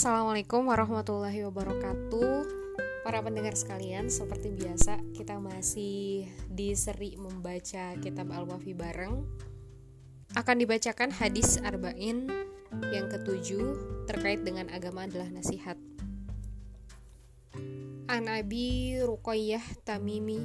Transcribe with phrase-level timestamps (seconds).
[0.00, 2.32] Assalamualaikum warahmatullahi wabarakatuh.
[3.04, 9.28] Para pendengar sekalian, seperti biasa kita masih di seri membaca kitab Al-Wafi bareng.
[10.32, 12.32] Akan dibacakan hadis Arba'in
[12.96, 13.76] yang ketujuh
[14.08, 15.76] terkait dengan agama adalah nasihat.
[18.08, 20.40] An Abi Ruqayyah Tamimi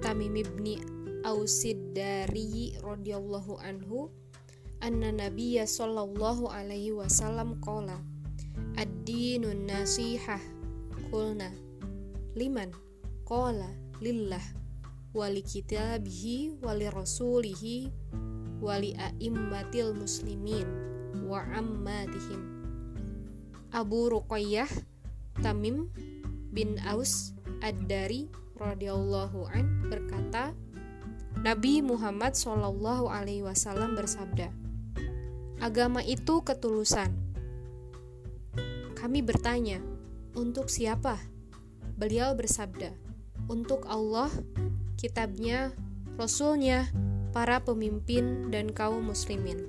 [0.00, 0.80] Tamimi ibni
[1.28, 4.23] Ausid dari radhiyallahu anhu
[4.84, 8.04] anna nabiyya sallallahu alaihi wasallam qala
[8.76, 10.40] ad-dinun nasihah.
[11.08, 11.48] Qulna
[12.36, 12.68] liman?
[13.24, 13.72] Qala
[14.04, 14.44] lillah
[15.16, 17.88] wali kitabihi wali rasulihi
[18.60, 20.68] wali a'immatil muslimin
[21.24, 22.44] wa ammatihim.
[23.72, 24.68] Abu Ruqayyah
[25.40, 25.88] Tamim
[26.52, 27.32] bin Aus
[27.64, 28.28] Ad-Dari
[28.60, 30.52] radhiyallahu an berkata
[31.40, 34.63] Nabi Muhammad Shallallahu alaihi wasallam bersabda
[35.64, 37.08] Agama itu ketulusan.
[39.00, 39.80] Kami bertanya,
[40.36, 41.16] untuk siapa?
[41.96, 42.92] Beliau bersabda,
[43.48, 44.28] untuk Allah,
[45.00, 45.72] kitabnya,
[46.20, 46.92] rasulnya,
[47.32, 49.64] para pemimpin dan kaum muslimin.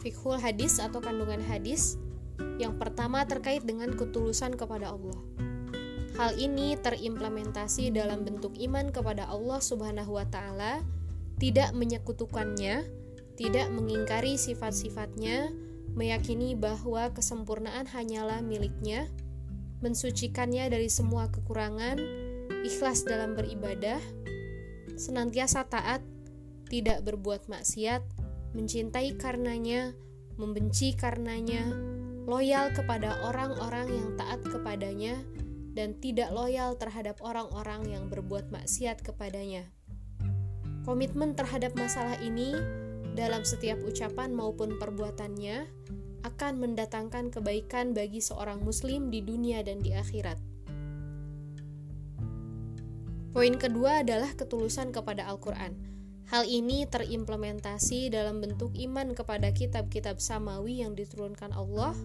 [0.00, 2.00] Fikhul hadis atau kandungan hadis
[2.56, 5.20] yang pertama terkait dengan ketulusan kepada Allah.
[6.16, 10.80] Hal ini terimplementasi dalam bentuk iman kepada Allah Subhanahu wa taala,
[11.36, 12.96] tidak menyekutukannya
[13.38, 15.54] tidak mengingkari sifat-sifatnya,
[15.94, 19.06] meyakini bahwa kesempurnaan hanyalah miliknya,
[19.78, 22.02] mensucikannya dari semua kekurangan,
[22.66, 24.02] ikhlas dalam beribadah,
[24.98, 26.02] senantiasa taat,
[26.66, 28.02] tidak berbuat maksiat,
[28.58, 29.94] mencintai karenanya,
[30.34, 31.62] membenci karenanya,
[32.26, 35.14] loyal kepada orang-orang yang taat kepadanya,
[35.78, 39.70] dan tidak loyal terhadap orang-orang yang berbuat maksiat kepadanya.
[40.82, 42.58] Komitmen terhadap masalah ini
[43.18, 45.66] dalam setiap ucapan maupun perbuatannya
[46.22, 50.38] akan mendatangkan kebaikan bagi seorang muslim di dunia dan di akhirat.
[53.34, 55.74] Poin kedua adalah ketulusan kepada Al-Quran.
[56.30, 61.98] Hal ini terimplementasi dalam bentuk iman kepada kitab-kitab samawi yang diturunkan Allah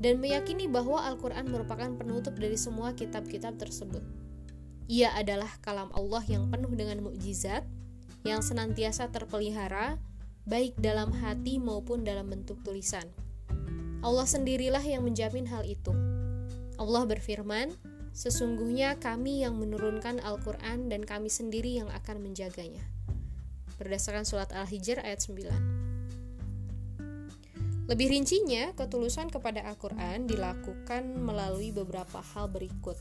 [0.00, 4.00] dan meyakini bahwa Al-Quran merupakan penutup dari semua kitab-kitab tersebut.
[4.88, 7.66] Ia adalah kalam Allah yang penuh dengan mukjizat,
[8.24, 10.00] yang senantiasa terpelihara,
[10.48, 13.04] baik dalam hati maupun dalam bentuk tulisan.
[14.00, 15.92] Allah sendirilah yang menjamin hal itu.
[16.80, 17.76] Allah berfirman,
[18.16, 22.80] "Sesungguhnya kami yang menurunkan Al-Qur'an dan kami sendiri yang akan menjaganya."
[23.76, 25.52] Berdasarkan surat Al-Hijr ayat 9.
[27.84, 32.96] Lebih rincinya, ketulusan kepada Al-Qur'an dilakukan melalui beberapa hal berikut.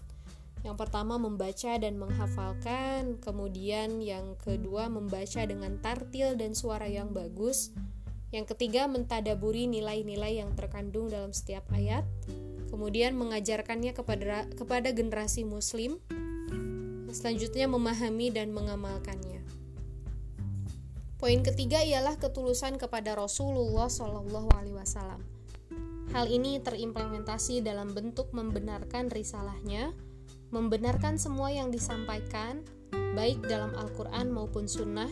[0.68, 7.72] Yang pertama membaca dan menghafalkan, kemudian yang kedua membaca dengan tartil dan suara yang bagus.
[8.36, 12.04] Yang ketiga mentadaburi nilai-nilai yang terkandung dalam setiap ayat.
[12.68, 16.04] Kemudian mengajarkannya kepada kepada generasi muslim.
[17.16, 19.40] Selanjutnya memahami dan mengamalkannya.
[21.16, 25.24] Poin ketiga ialah ketulusan kepada Rasulullah Shallallahu Alaihi Wasallam.
[26.12, 29.96] Hal ini terimplementasi dalam bentuk membenarkan risalahnya,
[30.52, 32.64] membenarkan semua yang disampaikan,
[33.18, 35.12] baik dalam Al-Quran maupun Sunnah,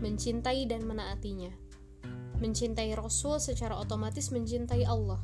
[0.00, 1.52] mencintai dan menaatinya.
[2.40, 5.20] Mencintai Rasul secara otomatis mencintai Allah.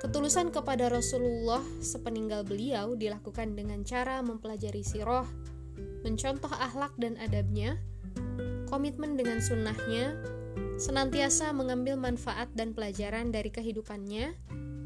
[0.00, 5.26] Ketulusan kepada Rasulullah sepeninggal beliau dilakukan dengan cara mempelajari sirah,
[6.06, 7.82] mencontoh akhlak dan adabnya,
[8.70, 10.14] komitmen dengan sunnahnya,
[10.78, 14.38] senantiasa mengambil manfaat dan pelajaran dari kehidupannya,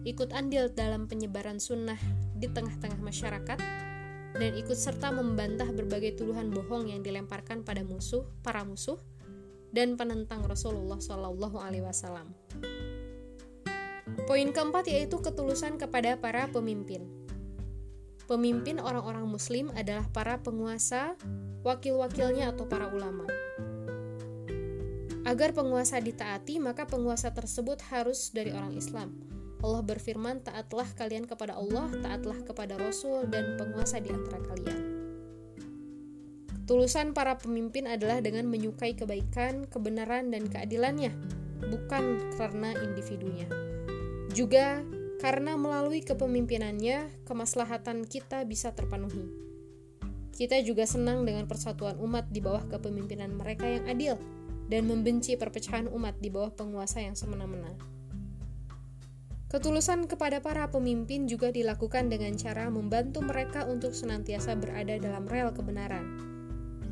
[0.08, 2.00] ikut andil dalam penyebaran sunnah
[2.40, 3.58] di tengah-tengah masyarakat
[4.34, 8.96] dan ikut serta membantah berbagai tuduhan bohong yang dilemparkan pada musuh, para musuh,
[9.70, 12.32] dan penentang Rasulullah Shallallahu Alaihi Wasallam.
[14.24, 17.06] Poin keempat yaitu ketulusan kepada para pemimpin.
[18.24, 21.18] Pemimpin orang-orang Muslim adalah para penguasa,
[21.66, 23.26] wakil-wakilnya atau para ulama.
[25.26, 29.30] Agar penguasa ditaati, maka penguasa tersebut harus dari orang Islam
[29.60, 34.80] Allah berfirman, "Taatlah kalian kepada Allah, taatlah kepada Rasul dan penguasa di antara kalian."
[36.70, 41.10] Ketulusan para pemimpin adalah dengan menyukai kebaikan, kebenaran, dan keadilannya,
[41.66, 43.50] bukan karena individunya.
[44.30, 44.78] Juga
[45.18, 49.26] karena melalui kepemimpinannya, kemaslahatan kita bisa terpenuhi.
[50.30, 54.16] Kita juga senang dengan persatuan umat di bawah kepemimpinan mereka yang adil
[54.70, 57.99] dan membenci perpecahan umat di bawah penguasa yang semena-mena.
[59.50, 65.50] Ketulusan kepada para pemimpin juga dilakukan dengan cara membantu mereka untuk senantiasa berada dalam rel
[65.50, 66.06] kebenaran,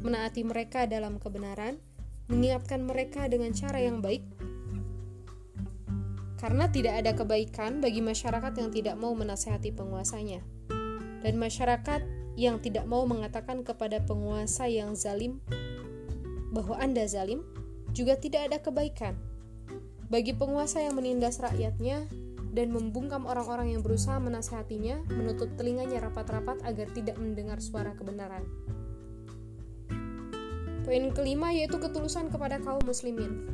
[0.03, 1.79] menaati mereka dalam kebenaran,
[2.27, 4.27] mengingatkan mereka dengan cara yang baik
[6.39, 10.39] karena tidak ada kebaikan bagi masyarakat yang tidak mau menasehati penguasanya
[11.23, 12.07] dan masyarakat
[12.39, 15.43] yang tidak mau mengatakan kepada penguasa yang zalim
[16.55, 17.43] bahwa Anda zalim
[17.91, 19.19] juga tidak ada kebaikan.
[20.09, 22.07] Bagi penguasa yang menindas rakyatnya
[22.59, 28.43] dan membungkam orang-orang yang berusaha menasehatinya, menutup telinganya rapat-rapat agar tidak mendengar suara kebenaran.
[30.83, 33.47] Poin kelima yaitu ketulusan kepada kaum muslimin.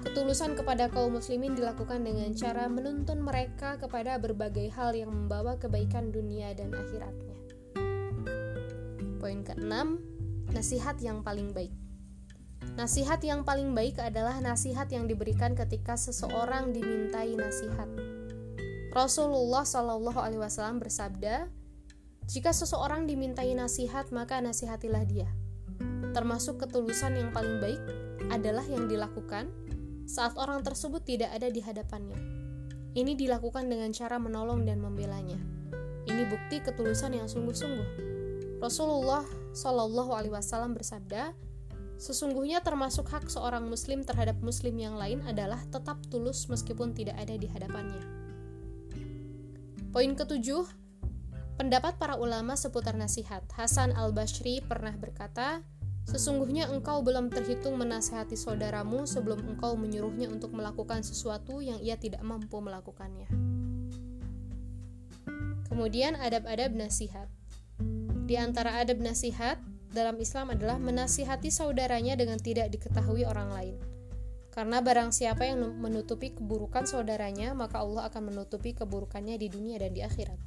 [0.00, 6.08] Ketulusan kepada kaum muslimin dilakukan dengan cara menuntun mereka kepada berbagai hal yang membawa kebaikan
[6.08, 7.36] dunia dan akhiratnya.
[9.20, 10.00] Poin keenam,
[10.56, 11.79] nasihat yang paling baik.
[12.78, 17.88] Nasihat yang paling baik adalah nasihat yang diberikan ketika seseorang dimintai nasihat.
[18.90, 21.46] Rasulullah Shallallahu Alaihi Wasallam bersabda,
[22.30, 25.30] jika seseorang dimintai nasihat maka nasihatilah dia
[26.12, 27.80] termasuk ketulusan yang paling baik
[28.28, 29.48] adalah yang dilakukan
[30.04, 32.18] saat orang tersebut tidak ada di hadapannya.
[32.90, 35.38] Ini dilakukan dengan cara menolong dan membelanya.
[36.10, 38.10] Ini bukti ketulusan yang sungguh-sungguh.
[38.58, 39.22] Rasulullah
[39.54, 41.30] Shallallahu Alaihi Wasallam bersabda,
[42.00, 47.36] sesungguhnya termasuk hak seorang Muslim terhadap Muslim yang lain adalah tetap tulus meskipun tidak ada
[47.36, 48.00] di hadapannya.
[49.92, 50.64] Poin ketujuh,
[51.60, 53.44] pendapat para ulama seputar nasihat.
[53.52, 55.60] Hasan al Bashri pernah berkata,
[56.10, 62.24] Sesungguhnya engkau belum terhitung menasehati saudaramu sebelum engkau menyuruhnya untuk melakukan sesuatu yang ia tidak
[62.26, 63.30] mampu melakukannya.
[65.70, 67.30] Kemudian adab-adab nasihat.
[68.26, 73.76] Di antara adab nasihat dalam Islam adalah menasihati saudaranya dengan tidak diketahui orang lain.
[74.50, 79.94] Karena barang siapa yang menutupi keburukan saudaranya, maka Allah akan menutupi keburukannya di dunia dan
[79.94, 80.38] di akhirat.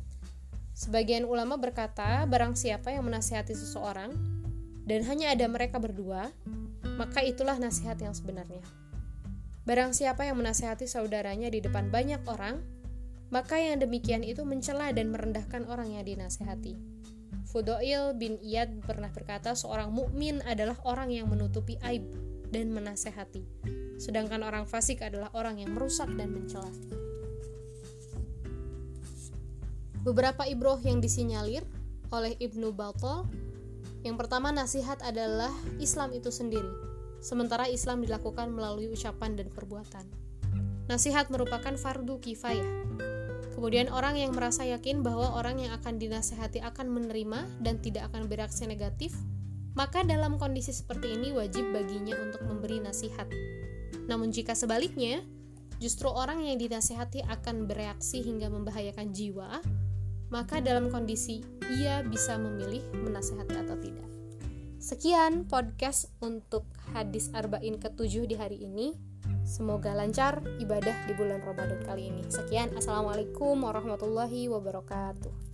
[0.76, 4.12] Sebagian ulama berkata, barang siapa yang menasihati seseorang,
[4.84, 6.36] dan hanya ada mereka berdua,
[7.00, 8.64] maka itulah nasihat yang sebenarnya.
[9.64, 12.60] Barang siapa yang menasihati saudaranya di depan banyak orang,
[13.32, 16.93] maka yang demikian itu mencela dan merendahkan orang yang dinasehati.
[17.54, 22.02] Fudoil bin Iyad pernah berkata seorang mukmin adalah orang yang menutupi aib
[22.50, 23.46] dan menasehati,
[24.02, 26.74] sedangkan orang fasik adalah orang yang merusak dan mencela.
[30.02, 31.62] Beberapa ibroh yang disinyalir
[32.10, 33.30] oleh Ibnu Battal
[34.04, 36.68] yang pertama, nasihat adalah Islam itu sendiri,
[37.24, 40.04] sementara Islam dilakukan melalui ucapan dan perbuatan.
[40.92, 42.68] Nasihat merupakan fardu kifayah.
[43.54, 48.26] Kemudian orang yang merasa yakin bahwa orang yang akan dinasehati akan menerima dan tidak akan
[48.26, 49.14] bereaksi negatif,
[49.78, 53.30] maka dalam kondisi seperti ini wajib baginya untuk memberi nasihat.
[54.10, 55.22] Namun jika sebaliknya,
[55.78, 59.62] justru orang yang dinasehati akan bereaksi hingga membahayakan jiwa,
[60.34, 61.46] maka dalam kondisi
[61.78, 64.10] ia bisa memilih menasehati atau tidak.
[64.82, 69.13] Sekian podcast untuk hadis arba'in ketujuh di hari ini.
[69.54, 72.26] Semoga lancar ibadah di bulan Ramadan kali ini.
[72.26, 75.53] Sekian, Assalamualaikum warahmatullahi wabarakatuh.